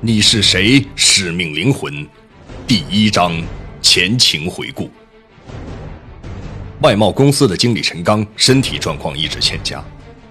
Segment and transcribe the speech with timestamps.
[0.00, 0.86] 你是谁？
[0.94, 2.06] 使命灵魂，
[2.68, 3.32] 第一章
[3.82, 4.88] 前情回顾。
[6.82, 9.84] 外贸公司的经理陈刚身体状况一直欠佳，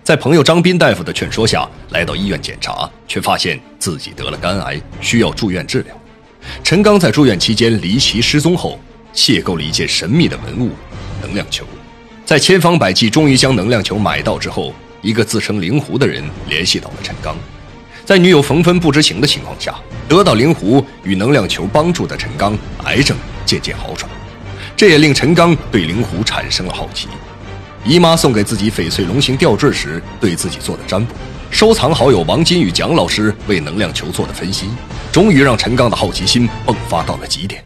[0.06, 5.94] 在朋友张斌大夫的劝说下，来到医院检查，却发现自己得了肝癌，需要住院治疗。
[6.64, 8.80] 陈刚在住院期间离奇失踪后，
[9.14, 10.72] 邂逅了一件神秘的文物——
[11.22, 11.66] 能量球。
[12.26, 17.36] 在千方百计终于将能量球买到之后，一个自称灵狐的人联系到了陈刚。
[18.08, 19.76] 在女友冯芬不知情的情况下，
[20.08, 24.10] 得到灵狐与能量球帮助的陈刚，癌症渐渐好转。
[24.78, 27.10] 这也令陈刚对灵狐产生了好奇。
[27.84, 31.14] 姨妈送给自己翡翠龙形吊坠时，对自己做的占卜，
[31.52, 34.70] 收藏好友王金与蒋老师为能量球做的分析，
[35.12, 37.62] 终于让陈刚的好奇心迸发到了极点。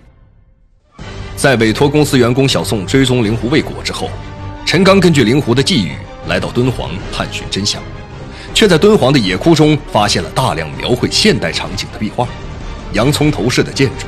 [1.35, 4.09] 在委托公司员工小宋追踪灵狐未果之后，
[4.65, 7.79] 陈刚根据灵狐的寄语，来到敦煌探寻真相。
[8.61, 12.27] 却在敦煌的野窟中发现了大量描绘现代场景的壁画，
[12.93, 14.05] 洋葱头式的建筑，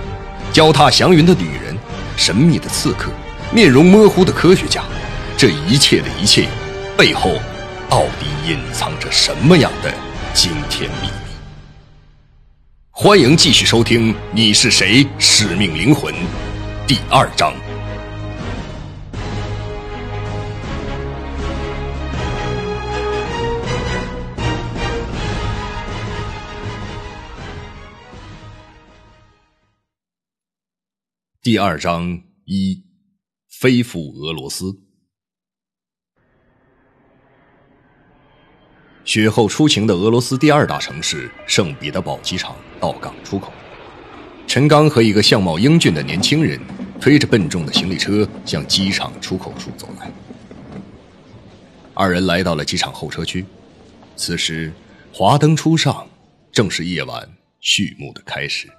[0.52, 1.76] 脚踏祥云的女人，
[2.16, 3.10] 神秘的刺客，
[3.52, 4.84] 面容模糊的科学家，
[5.36, 6.48] 这一切的一切，
[6.96, 7.32] 背后
[7.90, 9.92] 到底隐藏着什么样的
[10.36, 11.34] 惊天秘密？
[12.92, 15.04] 欢迎继续收听《你是谁？
[15.18, 16.14] 使命灵魂》
[16.86, 17.56] 第二章。
[31.44, 32.86] 第二章一，
[33.50, 34.80] 飞赴俄罗斯。
[39.04, 43.52] 雪后初晴的俄罗斯第二大城市圣彼得堡机场到港出口，
[44.48, 46.58] 陈刚和一个相貌英俊的年轻人
[47.02, 50.10] 推着笨重的行李车向机场出口处走来。
[51.94, 53.46] 二人来到了机场候车区，
[54.16, 54.72] 此时
[55.12, 56.08] 华灯初上，
[56.54, 58.72] 正是夜晚序幕的开始。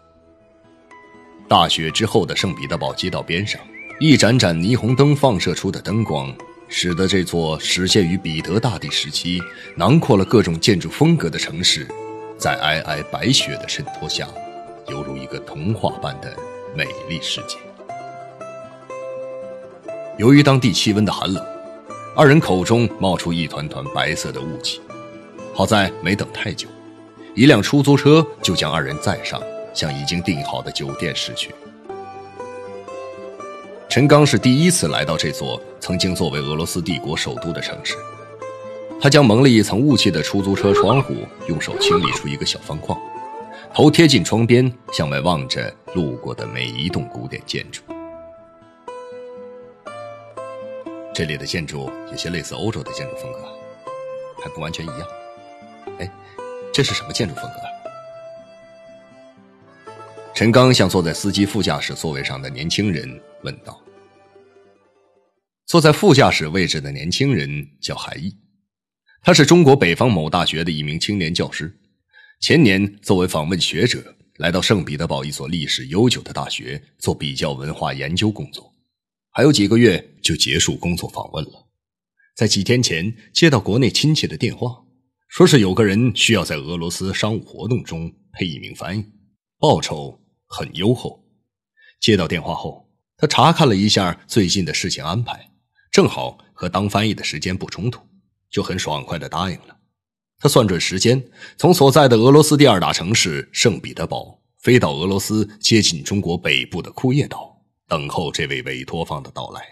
[1.47, 3.61] 大雪之后的圣彼得堡街道边上，
[4.01, 6.35] 一盏盏霓虹灯放射出的灯光，
[6.69, 9.41] 使得这座始建于彼得大帝时期、
[9.77, 11.87] 囊括了各种建筑风格的城市，
[12.39, 14.27] 在皑皑白雪的衬托下，
[14.89, 16.35] 犹如一个童话般的
[16.75, 17.57] 美丽世界。
[20.17, 21.45] 由于当地气温的寒冷，
[22.17, 24.81] 二人口中冒出一团团白色的雾气。
[25.53, 26.67] 好在没等太久，
[27.35, 29.41] 一辆出租车就将二人载上。
[29.75, 31.55] 向已经订好的酒店驶去。
[33.89, 37.95] 陈刚是第一次来到这座曾经作为俄罗斯帝国首都的城市，
[39.01, 41.15] 他将蒙了一层雾气的出租车窗户
[41.49, 42.99] 用手清理出一个小方框，
[43.73, 47.83] 头贴近窗边，向外望着路过的每一栋古典建筑。
[51.13, 53.39] 这里的建筑有些类似欧洲的建筑风格，
[54.43, 55.07] 还不完全一样。
[56.01, 56.11] 哎，
[56.73, 57.74] 这是什么建筑风格？
[60.35, 63.09] 陈刚向坐在司机副驾驶座位上的年轻人
[63.45, 63.81] 问道
[65.65, 67.49] ：“坐在副驾驶位置的年轻人
[67.81, 68.37] 叫韩毅，
[69.23, 71.73] 他是中国北方某大学的一名青年教师。
[72.41, 74.03] 前年作为访问学者
[74.39, 78.75] 来到圣彼得堡一所历史悠久的大学做比较文化研究工作，
[79.31, 81.69] 还有几个月就结束工作访问了。
[82.35, 84.83] 在几天前接到国内亲戚的电话，
[85.29, 89.05] 说是有个人需要在俄罗斯商务活动中配一名翻译，
[89.61, 91.25] 报酬。”很优厚。
[92.01, 95.51] 接到电话后，他查看了一下最近的事情安排，
[95.91, 98.01] 正好和当翻译的时间不冲突，
[98.51, 99.79] 就很爽快的答应了。
[100.39, 101.25] 他算准时间，
[101.57, 109.63] 从所在的俄罗斯第二大城市圣彼得堡飞到俄罗斯接近中国北部的库页岛，等候这位委托方的到来。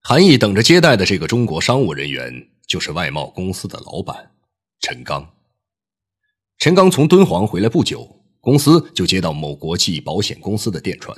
[0.00, 4.32] 韩毅等着接待的这个中国商务人员，就是外贸公司的老板
[4.80, 5.34] 陈刚。
[6.56, 8.17] 陈刚从敦煌回来不久。
[8.48, 11.14] 公司就接到某国际保险公司的电传，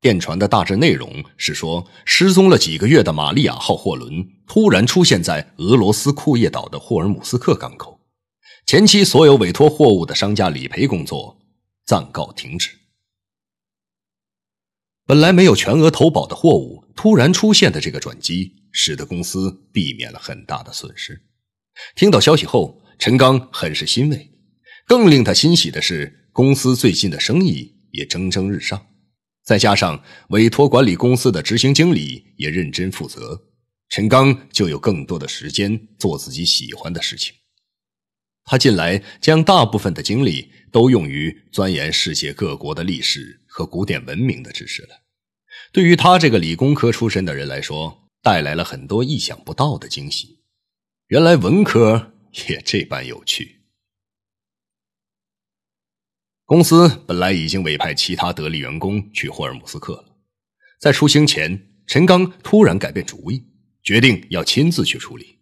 [0.00, 8.00] 电传的大致内容是说，失踪了几个月的玛利亚号货轮突然出现在俄罗斯库页岛的霍尔姆斯克港口，
[8.66, 11.38] 前期所有委托货物的商家理赔工作
[11.84, 12.70] 暂告停止。
[15.06, 21.22] 本来没有全额投保的货物突然出现的这个转机，使得公司避免了很大的损失。
[21.94, 24.32] 听到消息后，陈刚很是欣慰，
[24.88, 26.24] 更令他欣喜的是。
[26.36, 28.88] 公司最近的生意也蒸蒸日上，
[29.42, 33.40] 再加上委托管理公司的执行经理也认真负责，
[33.88, 37.32] 陈刚就有更多的时间做自己喜欢的事情。
[38.44, 44.90] 他近来将大部分的精力都用于钻研世界各国的历史和古典文明的知识了。
[45.72, 50.40] 对于他这个理工科出身的人来说，带来了很多意想不到的惊喜。
[51.06, 52.12] 原来文科
[52.46, 53.55] 也这般有趣。
[56.46, 60.16] 公司本来已经委派其他得力员工去霍尔姆斯克了，
[60.78, 63.44] 在出行前，陈刚突然改变主意，
[63.82, 65.40] 决定要亲自去处理。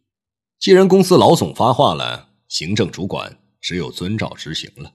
[0.59, 4.95] 既然公司老总发话了，行政主管只有遵照执行了。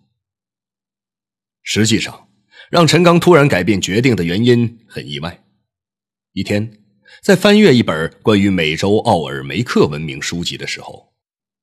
[1.61, 2.27] 实际上，
[2.71, 5.43] 让陈刚突然改变决定的原因很意外。
[6.33, 6.81] 一天，
[7.21, 11.13] 在翻阅一本关于美洲奥尔梅克文明书籍的时候，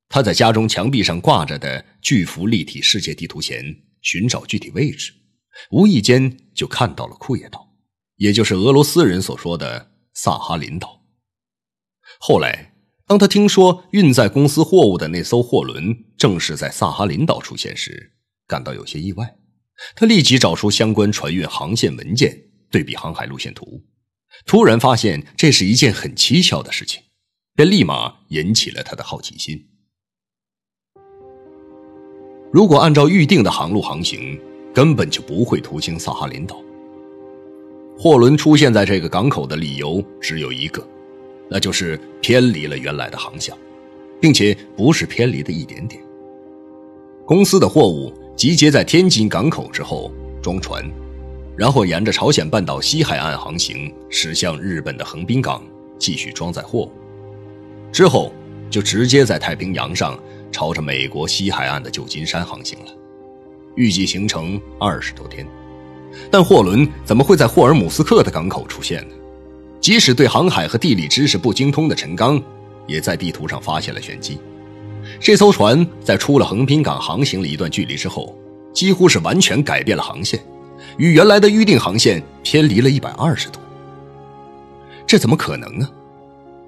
[0.09, 3.83] 他在家中墙壁上挂着的巨幅立体世界地图前。
[4.07, 5.13] 寻找具体位置，
[5.73, 7.75] 无意间就看到了库页岛，
[8.15, 11.03] 也就是俄罗斯人所说的萨哈林岛。
[12.21, 12.73] 后来，
[13.05, 18.13] 当他听说运载公司货物的那艘货轮正是在萨哈林岛出现时，
[18.47, 19.37] 感到有些意外。
[19.97, 22.33] 他立即找出相关船运航线文件，
[22.71, 23.85] 对比航海路线图，
[24.47, 27.03] 突然发现这是一件很蹊跷的事情，
[27.57, 29.69] 便立马引起了他的好奇心。
[32.57, 34.41] 如果按照预定的航路航行，
[34.73, 36.57] 根本就不会途经萨哈林岛。
[37.99, 40.83] 货轮出现在这个港口的理由只有一个，
[41.51, 43.55] 那就是偏离了原来的航向，
[44.19, 46.01] 并且不是偏离的一点点。
[47.27, 50.11] 公司的货物集结在天津港口之后
[50.41, 50.83] 装船，
[51.59, 55.63] 然后沿着朝鲜半岛西海岸航行，驶向日本的横滨港，
[55.99, 56.91] 继续装载货物，
[57.93, 58.33] 之后
[58.71, 60.19] 就直接在太平洋上。
[60.57, 62.87] 朝着美国西海岸的旧金山航行了，
[63.75, 65.47] 预计行程二十多天，
[66.31, 69.15] 但货轮怎么会在霍尔姆斯克的港口出现呢？
[69.83, 72.43] 即使对航海和地理知识不精通的陈刚，
[72.87, 74.39] 也在地图上发现了玄机。
[75.21, 78.35] 这艘船在出了横滨港航行了一段距离之后，
[78.73, 80.43] 几乎是完全改变了航线，
[80.97, 83.61] 与原来的预定航线偏离了一百二十度。
[85.07, 85.87] 这怎么可能呢？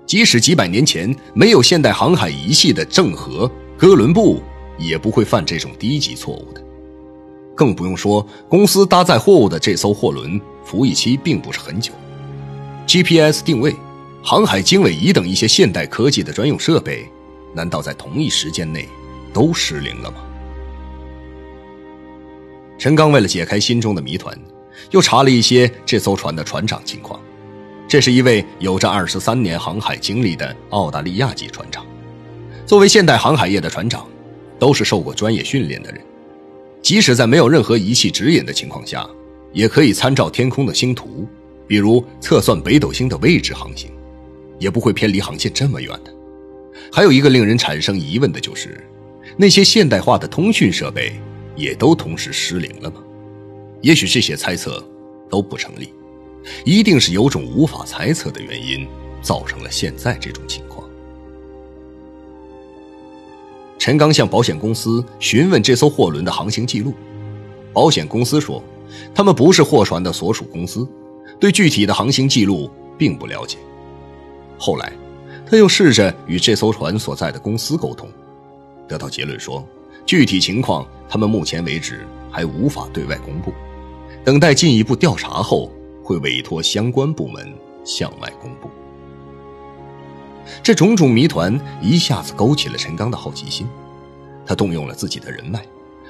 [0.05, 3.51] 即使几百年前没有现代航海仪器的郑和。
[3.79, 4.43] 哥伦布
[4.77, 6.61] 也不会犯这种低级错误的，
[7.55, 11.93] 更不用说公司搭载货物的这艘货轮服役期并不是很久
[12.89, 13.77] ，GPS 定位、
[14.21, 17.09] 航海经纬仪等一些现代科技的专用设备，
[17.55, 18.89] 难道在同一时间内
[19.33, 20.17] 都失灵了吗？
[22.79, 24.37] 陈刚为了解开心中的谜团，
[24.91, 27.21] 又查了一些这艘船的船长情况。
[27.87, 31.87] 这是一位有着二十三年航海经历的澳大利亚籍船长。
[32.69, 34.07] 作为现代航海业的船长，
[34.59, 36.03] 都是受过专业训练的人，
[36.83, 39.09] 即使在没有任何仪器指引的情况下，
[39.55, 41.27] 也可以参照天空的星图，
[41.67, 43.91] 比如测算北斗星的位置航行，
[44.59, 46.13] 也不会偏离航线这么远的。
[46.93, 48.87] 还有一个令人产生疑问的就是，
[49.39, 51.19] 那些现代化的通讯设备
[51.57, 53.03] 也都同时失灵了吗？
[53.81, 54.87] 也许这些猜测
[55.31, 55.89] 都不成立，
[56.67, 58.87] 一定是有种无法猜测的原因
[59.23, 60.68] 造成了现在这种情况。
[63.79, 66.93] 陈刚向保险公司询问这艘货轮的航行记录，
[67.73, 68.63] 保险公司说，
[69.15, 70.87] 他们不是货船的所属公司，
[71.39, 73.57] 对具体的航行记录并不了解。
[74.59, 74.93] 后来，
[75.49, 78.09] 他又试着与这艘船所在的公司沟通，
[78.89, 79.65] 得到结论说，
[80.05, 83.53] 具体情况他们目前为止还无法对外公布，
[84.25, 85.71] 等待进一步调查后
[86.03, 87.55] 会委托相关部门
[87.85, 88.69] 向外公布。
[90.63, 93.67] 这种种谜团一下子勾起了陈刚的好奇心，
[94.47, 95.65] 他动用了自己的人脉，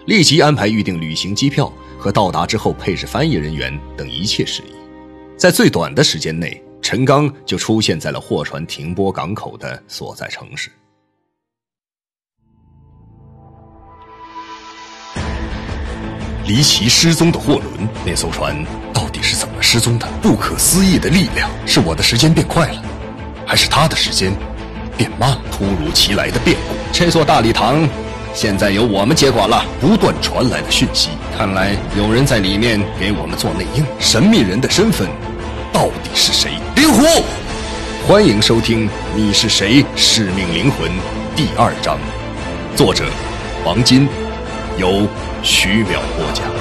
[0.06, 4.72] 立即安排预订旅行机票和到达之后配置翻译人员等一切事宜。
[5.36, 10.70] 在最短的时间内，陈刚就出现在了货船停泊港口的所在城市。
[16.46, 18.64] 离奇失踪的货轮，那艘船
[18.94, 20.08] 到底是怎么失踪的？
[20.22, 22.82] 不可思议的力量，是我的时间变快了。
[23.48, 24.30] 还是他的时间
[24.94, 25.38] 变慢了。
[25.50, 27.88] 突如其来的变故，这座大礼堂
[28.34, 29.64] 现在由我们接管了。
[29.80, 33.82] 不断传来的讯息，看来有人在里面给我们做内应。
[33.98, 35.08] 神秘人的身份
[35.72, 36.50] 到底是谁？
[36.76, 37.24] 灵狐，
[38.06, 38.86] 欢迎收听
[39.16, 39.82] 《你是谁？
[39.96, 40.86] 使命灵魂》
[41.34, 41.98] 第二章，
[42.76, 43.06] 作者
[43.64, 44.06] 王金，
[44.76, 45.08] 由
[45.42, 46.57] 徐淼播讲。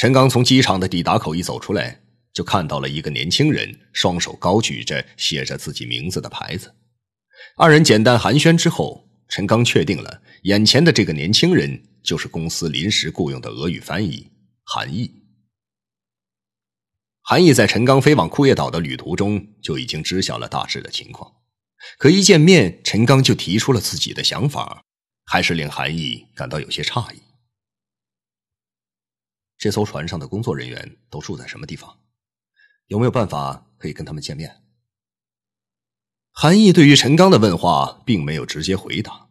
[0.00, 2.00] 陈刚从机场的抵达口一走出来，
[2.32, 6.74] 就看到了一个年轻人双手高举着写着自己名字的牌子。
[7.58, 14.26] 二人简单寒暄之后，陈刚确定了眼前的这个年轻人就是公司临时雇佣的俄语翻译
[14.64, 15.12] 韩毅。
[17.20, 21.30] 韩毅在陈刚飞往库页岛的旅途中就已经知晓了大致的情况，
[21.98, 24.82] 可一见面，陈刚就提出了自己的想法，
[25.26, 27.18] 还是令韩毅感到有些诧异。
[29.60, 31.98] 这艘船上的工作人员都住在什么地方？
[32.86, 34.62] 有没有办法可以跟他们见面？
[36.32, 39.28] 韩毅对于陈刚的问话并没有直接回答。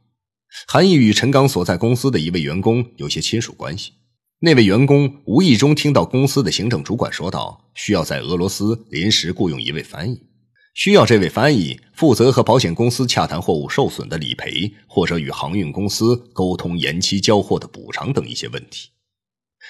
[0.67, 3.93] 韩毅与陈刚所在公司的一位员工有些亲属关系。
[4.41, 10.27] 那位员工无意中听到公司的行政主管说道：“需要在俄罗斯临时雇佣一位翻译，
[10.75, 18.91] 需要这位翻译负责和保险公司洽谈货物受损的理赔，或者与航运公司沟通延期交货的补偿等一些问题。”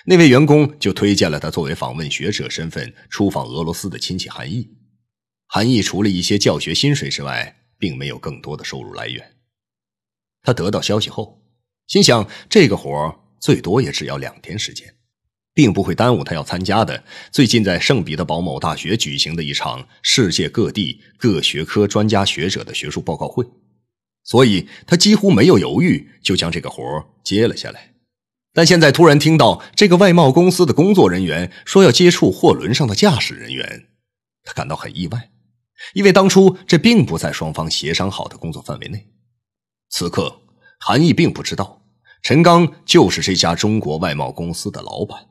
[0.05, 4.69] 那位员工就推荐了他作为访问学者身份出访俄罗斯的亲戚韩毅。
[5.48, 9.36] 韩毅除了一些教学薪水之外，并没有更多的收入来源。
[10.41, 11.41] 他得到消息后，
[11.88, 13.25] 心想这个活。
[13.41, 14.96] 最多也只要两天时间，
[15.53, 23.46] 并不会耽误他要参加的最近在圣彼得堡某大学举行的一场世界各地各学科专家学者的学术报告会，
[24.25, 26.84] 所以他几乎没有犹豫就将这个活
[27.24, 27.88] 接了下来。
[28.53, 33.89] 但现在突然听到这个外贸公司的工作人员说要接触货轮上的驾驶人员，
[34.44, 35.32] 他感到很意外，
[35.94, 39.08] 因为当初这并不在双方协商好的工作范围内。
[39.89, 40.41] 此刻，
[40.79, 41.77] 韩毅并不知道。
[42.22, 45.25] 陈刚就是这家中国外贸公司的老板。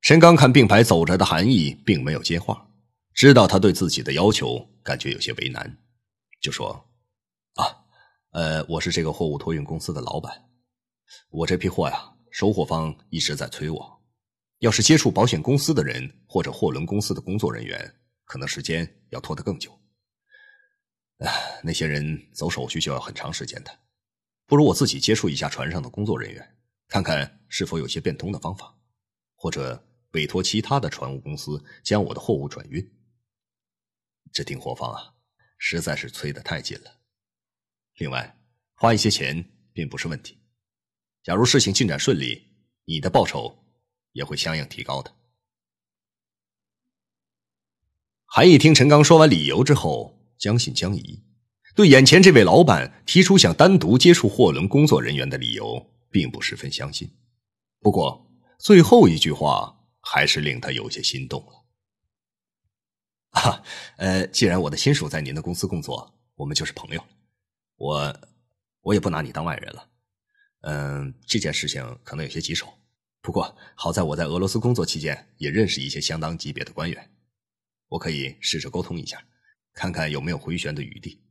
[0.00, 2.70] 陈刚看并排走着的韩毅，并没有接话，
[3.12, 5.76] 知道他对自己的要求感觉有些为难，
[6.40, 6.87] 就说：“，
[8.38, 10.48] 呃，我是这个货物托运公司的老板，
[11.28, 14.00] 我这批货呀，收货方一直在催我，
[14.60, 19.76] 要是接触保险公司的人或者货轮公司的工作人员，可能时间要拖得更久。”
[21.18, 23.76] 哎，那些人走手续就要很长时间的，
[24.46, 28.72] 不如我自己接触一下船上的工作人员，看看是否有些变通的方法，
[29.34, 32.88] 或者委托其他的船务公司将我的货物转运。
[34.32, 35.14] 这订货方啊，
[35.58, 36.97] 实在是催得太紧了。
[37.98, 38.36] 另外，
[38.74, 40.38] 花一些钱并不是问题。
[41.22, 42.46] 假如事情进展顺利，
[42.84, 43.64] 你的报酬
[44.12, 45.14] 也会相应提高的。
[48.24, 50.16] 韩毅听陈刚说完理由之后。
[50.38, 51.20] 将信将疑，
[51.74, 57.10] 对眼前这位老板提出想单独接触货轮工作人员的理由，并不十分相信。
[57.80, 61.64] 不过最后一句话还是令他有些心动了。
[63.42, 63.64] 啊，
[63.96, 67.04] 呃，既然我的亲属在您的公司工作，我们就是朋友，
[67.78, 68.20] 我
[68.82, 69.88] 我也不拿你当外人了。
[70.60, 72.66] 嗯，这件事情可能有些棘手，
[73.22, 77.10] 不过好在我在俄罗斯工作期间也认识一些相当级别的官员，
[77.88, 79.24] 我可以试着沟通一下。
[79.72, 81.22] 看看有没有回旋的余地。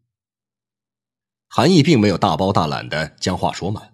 [1.50, 3.94] 韩毅并没有大包大揽的将话说满，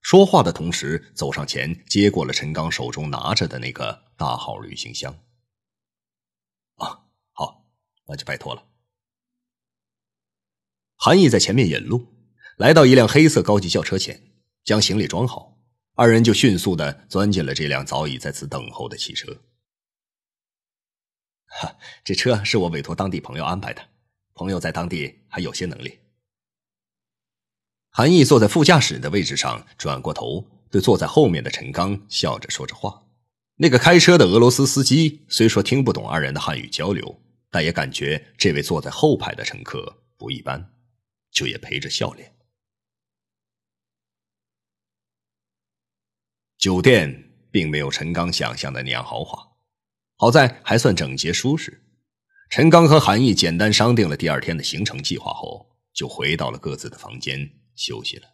[0.00, 5.16] 说话的同时走上前接过了陈刚手中拿着的那个大号旅行箱。
[6.74, 7.64] 啊，好，
[8.06, 8.66] 那就拜托了。
[11.04, 12.14] 韩毅在前面引路，
[12.56, 14.22] 来到一辆黑色高级轿车前，
[14.64, 15.58] 将行李装好，
[15.96, 19.42] 二人就迅速的钻进了这辆早已在此等候的汽车。
[21.44, 23.82] 哈，这车是我委托当地朋友安排的，
[24.32, 25.98] 朋友在当地还有些能力。
[27.90, 33.02] 韩毅坐在副驾驶的位置上，转过头对坐在后面的陈刚笑着说着话。
[33.56, 37.20] 那个开车的俄罗斯司机虽说听不懂二人的汉语交流，
[37.50, 40.70] 但也感觉这位坐在后排的乘客不一般，
[41.34, 42.34] 就也陪着笑脸。
[46.56, 49.46] 酒店并没有陈刚想象的那样豪华。
[50.16, 51.82] 好在还算整洁舒适。
[52.48, 58.28] 陈刚和韩毅简单商定了第二天的行程计划后，就回到了各自的房间休息了。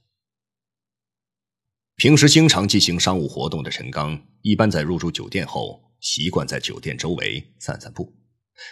[1.96, 8.14] 平时经常进行商务活动的陈刚，一般在入住酒店后，习惯在酒店周围散散步，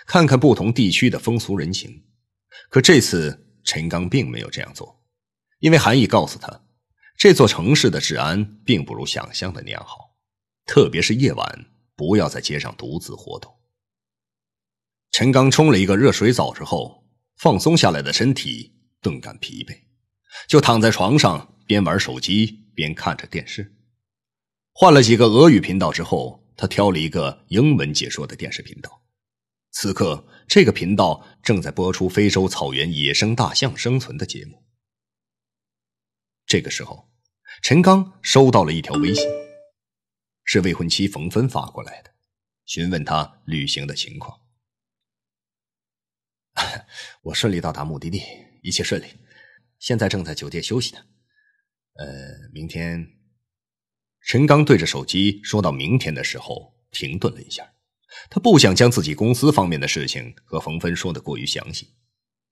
[0.06, 2.04] 看看不同地区的风俗人情。
[2.68, 5.04] 可这次陈刚并没有这样做，
[5.58, 6.64] 因为韩毅告诉他，
[7.18, 10.16] 这座城市的治安并不如想象的那样好，
[10.64, 11.66] 特别是夜晚。
[11.94, 13.52] 不要在街上独自活动。
[15.10, 17.04] 陈刚冲了一个热水澡之后，
[17.36, 18.72] 放松下来的身体
[19.02, 19.76] 顿感疲惫，
[20.46, 23.74] 就躺在床上边玩手机边看着电视。
[24.72, 29.02] 换了几个俄语频道之后，他挑了一个英文解说的电视频道。
[29.70, 34.64] 此刻，这个频道正在播出非洲草原野生大象生存的节目。
[36.46, 37.10] 这个时候，
[37.62, 39.24] 陈刚收到了一条微信。
[40.50, 42.10] 是未婚妻冯芬发过来的，
[42.64, 44.40] 询问他旅行的情况。
[47.20, 48.22] 我顺利到达目的地，
[48.62, 49.04] 一切顺利，
[49.78, 51.04] 现在正在酒店休息呢。
[51.96, 53.06] 呃，明天，
[54.22, 57.70] 陈刚对着手机说到明天的时候，停顿了一下。
[58.30, 61.94] 他不想将自己公司方面的事情和冯芬说的过于详细，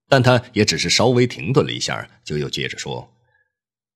[0.08, 3.12] 但他也只是稍微停顿了一下，就又接着说：“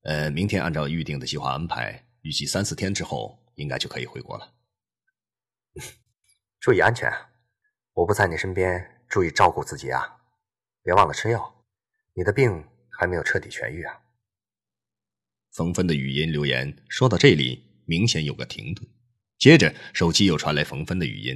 [0.03, 4.53] 呃，明天按照预定的计划安排，预计三四天之后应该就可以回国了。
[6.59, 7.11] 注意安全，
[7.93, 10.17] 我不在你身边，注意照顾自己啊！
[10.83, 11.63] 别忘了吃药，
[12.13, 13.99] 你的病还没有彻底痊愈啊。”
[15.53, 18.87] 冯芬的语音留言说到这里，明显有个停顿，
[19.41, 21.35] 接着手机又传来冯芬的语音。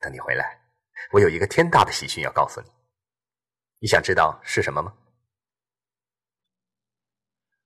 [0.00, 0.62] 等你回来，
[1.12, 2.68] 我有一个天大的喜讯要告诉你。
[3.80, 4.94] 你想知道是什么吗？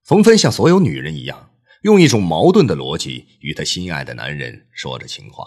[0.02, 5.46] 冯芬像所有女人一样，用一种矛盾的逻辑与她心爱的男人说着情话。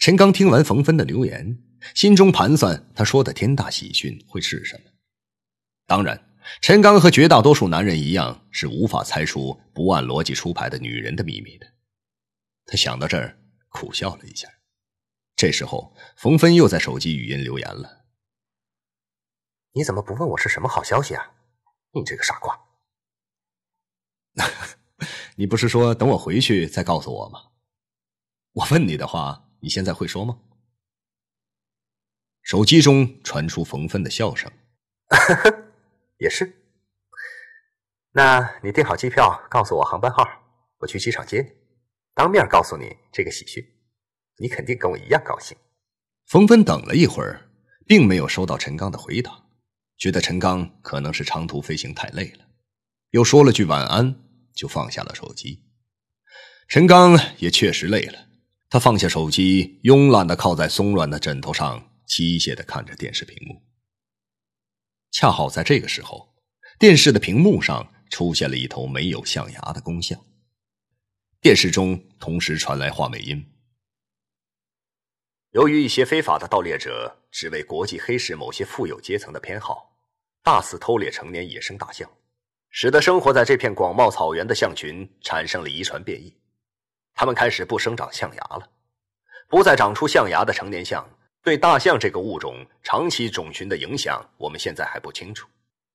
[0.00, 1.62] 陈刚听完冯芬的留言，
[1.94, 4.90] 心中盘算她说的天大喜讯会是什么。
[5.86, 11.72] 当然，陈刚和绝大多数男人一样，是无法猜出不按逻辑出牌的女人的秘密的。
[12.66, 14.48] 他想到这儿，苦笑了一下。
[15.36, 18.04] 这时候，冯芬又在手机语音留言了
[19.72, 21.32] ：“你怎么不问我是什么好消息啊？
[21.92, 22.58] 你这个傻瓜！
[25.36, 27.50] 你不是说等我回去再告诉我吗？
[28.52, 30.40] 我问你的话，你现在会说吗？”
[32.42, 34.52] 手机中传出冯芬的笑声
[36.18, 36.60] ：“也是。
[38.12, 40.24] 那你订好机票，告诉我航班号，
[40.78, 41.50] 我去机场接你，
[42.14, 43.64] 当面告诉你这个喜讯。”
[44.36, 45.56] 你肯定跟我一样高兴。
[46.26, 47.48] 冯芬等了一会儿，
[47.86, 49.44] 并没有收到陈刚的回答，
[49.96, 52.44] 觉得陈刚可能是长途飞行太累了，
[53.10, 54.16] 又说了句晚安，
[54.52, 55.62] 就放下了手机。
[56.66, 58.26] 陈刚也确实累了，
[58.68, 63.62] 他放下手机，慵懒的靠在松软的枕头上，机械的看着电视屏幕。
[65.12, 66.34] 恰好在这个时候，
[66.80, 70.20] 电视的屏幕上出现了一头没有象牙的公象，
[71.44, 73.44] 电视中同时传来话美音。
[75.50, 79.94] 由于一些非法的盗猎者只为国际黑市某些富有阶层的偏好，
[80.42, 82.10] 大肆偷猎成年野生大象，
[82.70, 86.34] 使得生活在这片广袤草原的象群产生了遗传变异，
[87.12, 88.66] 它们开始不生长象牙了。
[89.46, 91.06] 不再长出象牙的成年象
[91.42, 95.46] 对大象这个物种长期种群的影响，我们现在还不清楚。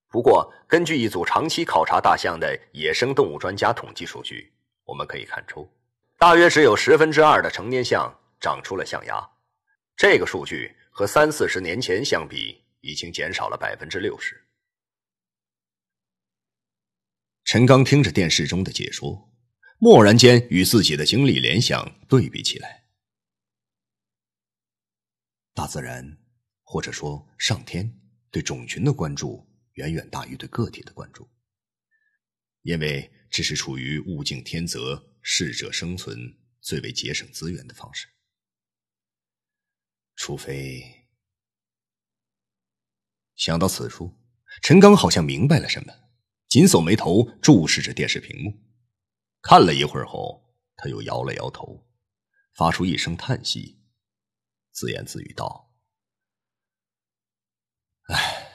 [0.09, 4.53] 不过，根据一组长期考察大象的野生动物专家统计数据，
[4.89, 5.69] 我们可以看出，
[6.17, 9.23] 大约只有十分之二的成年象长出了象牙。
[9.95, 14.43] 这个数据和三四十年前相比，已经减少了百分之六十。
[17.43, 19.29] 陈刚听着电视中的解说，
[19.81, 22.85] 蓦然间与自己的经历联想对比起来。
[25.53, 26.17] 大自然，
[26.63, 27.93] 或者说上天，
[28.31, 31.29] 对种群的关注远远大于对个体的关注，
[32.63, 38.07] 因为这是处于物竞天择、适者生存最为节省资源的方式。
[40.15, 41.07] 除非
[43.35, 44.19] 想到此处，
[44.61, 45.93] 陈刚好像明白了什么，
[46.49, 48.59] 紧锁眉头，注视着电视屏幕。
[49.41, 51.87] 看了一会儿后，他又摇了摇头，
[52.53, 53.81] 发出一声叹息，
[54.71, 55.73] 自言自语道
[58.11, 58.51] ：“唉，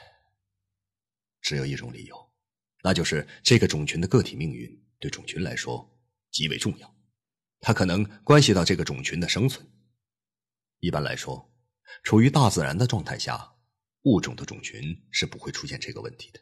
[1.41, 2.24] 只有一种理由，
[2.85, 4.69] 那就是这个种群的个体命运
[4.99, 5.91] 对种群来说
[6.29, 6.95] 极为重要，
[7.59, 9.67] 它可能关系到这个种群的生存。
[10.79, 11.51] 一般来说。”
[12.03, 13.53] 处于大自然的状态下，
[14.03, 16.39] 物种的种群是不会出现这个问题的，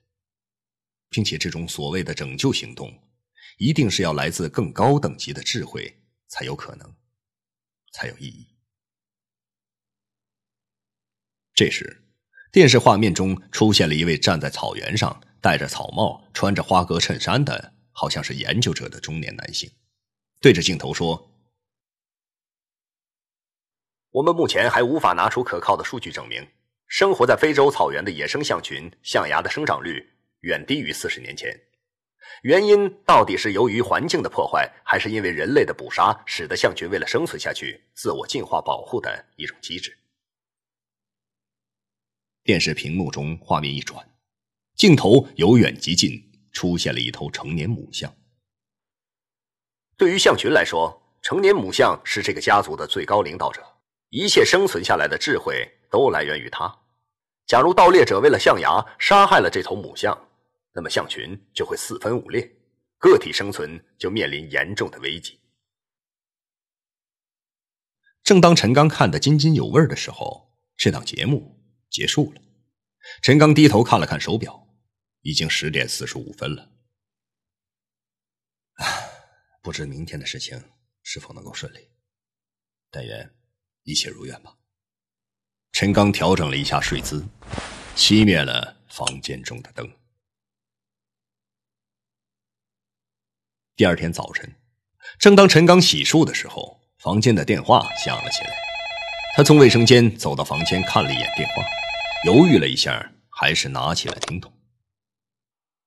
[1.09, 2.91] 并且这种所谓的拯救行动，
[3.57, 5.93] 一定是要来自更高等级的智慧
[6.27, 6.95] 才有可能，
[7.91, 8.47] 才有意义。
[11.53, 12.03] 这时，
[12.51, 19.69] 电视画面中出现了一位站在草原上、戴着草帽、穿着花格衬衫的，好像是研究者的中年男性，
[20.39, 21.29] 对着镜头说。
[24.11, 26.47] 我们目前还无法拿出可靠的数据证明，
[26.87, 30.01] 生活在非洲草原的野生象群象牙的生长率
[30.43, 31.53] 远低于四十年前。
[32.43, 39.97] 原因到底是由于环境的破坏，还是因为人类的捕杀，使得象群为了生存下去，自我进化保护的一种机制？
[42.43, 44.09] 电视屏幕中画面一转，
[44.75, 46.11] 镜头由远及近，
[46.51, 48.13] 出现了一头成年母象。
[49.97, 53.63] 对于象群来说，成年母象是这个家族的最高领导者。
[54.09, 56.71] 一切生存下来的智慧都来源于它。
[57.47, 60.15] 假如盗猎者为了象牙杀害了这头母象，
[60.71, 62.47] 那么象群就会四分五裂，
[62.99, 65.39] 个体生存就面临严重的危机。
[68.23, 71.59] 正当陈刚看得津津有味的时候，这档节目
[71.89, 72.41] 结束了。
[73.21, 74.62] 陈刚低头看了看手表，
[75.23, 76.69] 已经十点四十五分了。
[79.61, 81.89] 不知明天的事情是否能够顺利，
[82.91, 83.33] 但愿
[83.83, 84.57] 一切如愿吧。
[85.71, 87.25] 陈刚调整了一下睡姿，
[87.95, 89.89] 熄灭了房间中的灯。
[93.75, 94.53] 第二天早晨，
[95.17, 98.53] 正当陈刚洗漱的时候，房间的电话响了起来。
[99.35, 101.63] 他从卫生间走到房间，看了一眼电话，
[102.25, 104.53] 犹豫了一下，还是拿起了听筒。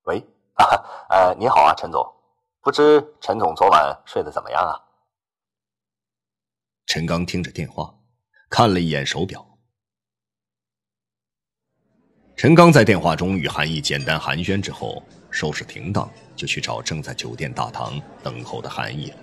[0.07, 0.65] 喂，啊
[1.09, 2.01] 呃，你好啊，陈总，
[2.61, 4.79] 不知陈总昨晚睡得怎么样啊？
[6.85, 7.93] 陈刚听着电话，
[8.49, 9.45] 看了一眼手表。
[12.37, 19.17] 陈刚在电话中与韩毅简单寒暄之后，收拾停当，就去找正在酒店大堂等候的韩毅了。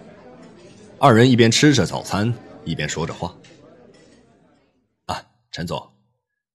[1.01, 2.31] 二人一边吃着早餐，
[2.63, 3.35] 一边说着话。
[5.07, 5.91] 啊，陈总，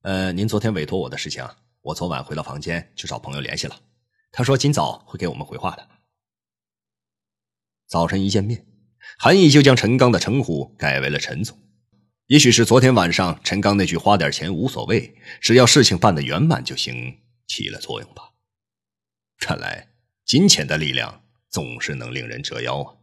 [0.04, 1.44] 呃，您昨天委托我的事情，
[1.82, 3.76] 我昨晚回到房间去找朋友联系了，
[4.32, 5.88] 他说今早会给我们回话的。
[7.88, 8.66] 早晨一见面，
[9.18, 11.58] 韩毅就将陈刚的称呼改为了陈总。
[12.28, 18.34] 也许是昨天晚上陈刚那句“花点钱无所谓，只要事情办得圆满就行”起了作用吧。
[19.40, 19.90] 看来
[20.26, 22.96] 金钱的力量总是能令人折腰啊。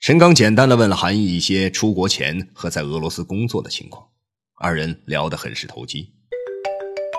[0.00, 4.10] 陈刚简单的问了韩毅一些出国前和在俄罗斯工作的情况，
[4.54, 6.14] 二人聊得很是投机。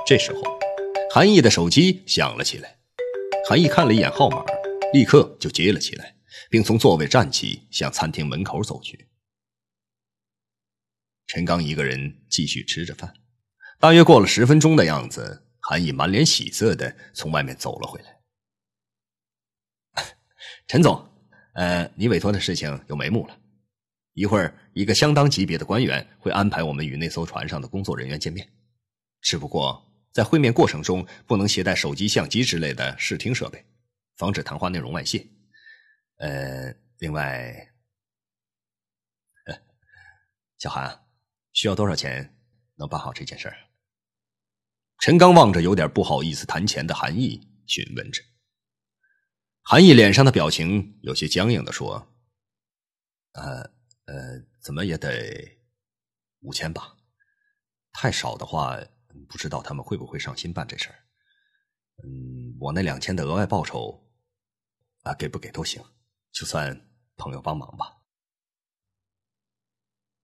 [0.07, 0.41] 这时候，
[1.15, 2.77] 韩毅的手机响了起来，
[3.47, 4.43] 韩毅看了一眼号码，
[4.91, 6.13] 立刻就接了起来，
[6.49, 9.07] 并从座位站起，向餐厅门口走去。
[11.27, 13.13] 陈刚一个人继续吃着饭，
[13.79, 18.19] 大约过了十分钟的样子，韩毅满脸喜色的从外面走了回来。
[20.67, 21.01] 陈总，
[21.53, 23.39] 呃，你委托的事情有眉目了，
[24.15, 28.45] 一会儿一个相当级别的官员会安排我们与那艘船上的工作人员见面，
[29.21, 29.81] 只不过
[30.15, 33.65] 在会面过程中不能携带手机、相机之类的视听设备，
[34.15, 35.27] 防止谈话内容外泄。
[36.19, 37.73] 呃，另外，
[40.57, 41.01] 小韩。
[41.51, 42.37] 需要多少钱
[42.75, 43.57] 能办好这件事儿？
[44.99, 48.21] 陈刚望着有点不好意思谈钱的韩毅，询问着。
[49.61, 52.13] 韩毅脸上的表情有些僵硬的说
[53.35, 53.61] ：“呃
[54.05, 55.57] 呃，怎么也得
[56.39, 56.97] 五千吧？
[57.93, 58.77] 太少的话，
[59.29, 60.95] 不知道他们会不会上心办这事儿。
[62.03, 64.05] 嗯，我那两千的额外报酬，
[65.03, 65.81] 啊，给不给都行，
[66.31, 67.97] 就算朋友帮忙吧。”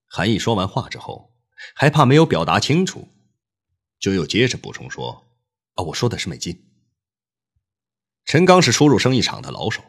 [0.07, 1.37] 韩毅说完话之后，
[1.75, 3.07] 还怕没有表达清楚，
[3.99, 5.25] 就又接着补充说
[5.75, 6.67] ：“啊，我说的是美金。”
[8.25, 9.81] 陈刚是初入生意场的老手，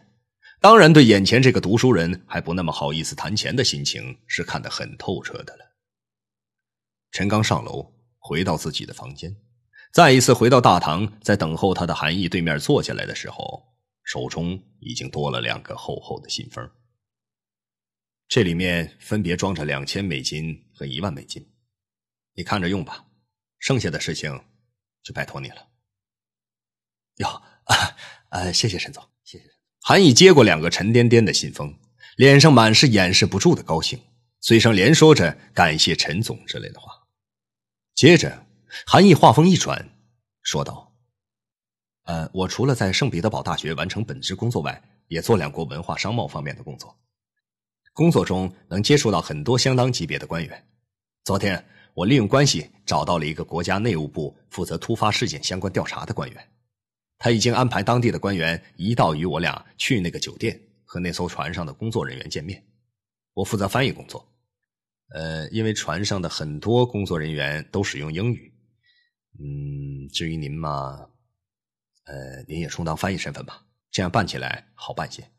[0.61, 5.77] 当然对眼前这个读书人还不那么好意思谈钱的心情是看得很透彻的了。
[7.11, 7.93] 陈刚上楼，
[8.25, 9.37] 回到自己的房间，
[9.93, 13.65] 再一次回到大堂，在等候他的韩毅对面坐下来的时候，
[14.05, 16.71] 手中已经多了两个厚厚的信封。
[18.29, 21.53] 这里面分别装着两千美金和一万美金，
[22.35, 23.07] 你看着用吧。
[23.59, 24.41] 剩下的事情
[25.03, 25.69] 就拜托你了。
[27.17, 27.29] 哟，
[27.65, 27.97] 啊，
[28.31, 29.45] 呃，谢谢陈总，谢谢。
[29.81, 31.77] 韩毅接过两个沉甸甸的信封，
[32.17, 34.01] 脸上满是掩饰不住的高兴，
[34.41, 37.02] 嘴上连说着感谢陈总之类的话。
[37.94, 38.46] 接着，
[38.87, 39.88] 韩毅话锋一转，
[40.42, 40.92] 说道
[42.05, 46.96] ：“呃，我除了在圣彼得堡大学完成本职工作外，也做两国文化商贸方面的工作。”
[47.94, 50.66] 工作中能接触到很多相当级别的官员。
[51.24, 56.52] 昨天我利用关系找到了一个国家内务部负责突发事件相关调查的官员，
[57.18, 62.64] 他已经安排当地的官员一道与我俩去那个酒店和那艘船上的工作人员见面。
[63.35, 64.26] 我负责翻译工作。
[65.14, 68.53] 呃，因为船上的很多工作人员都使用英语。
[69.38, 71.09] 嗯，至于您嘛，
[72.05, 75.32] 呃，您也充当翻译身份吧，这样办起来好办些。